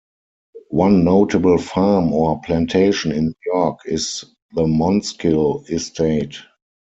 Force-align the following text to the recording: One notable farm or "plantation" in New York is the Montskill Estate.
One 0.71 1.03
notable 1.03 1.59
farm 1.59 2.11
or 2.11 2.41
"plantation" 2.41 3.11
in 3.11 3.25
New 3.25 3.33
York 3.53 3.81
is 3.85 4.25
the 4.55 4.63
Montskill 4.63 5.69
Estate. 5.69 6.37